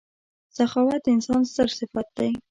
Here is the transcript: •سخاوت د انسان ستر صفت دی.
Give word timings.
•سخاوت 0.57 1.01
د 1.05 1.07
انسان 1.15 1.41
ستر 1.51 1.69
صفت 1.79 2.07
دی. 2.17 2.29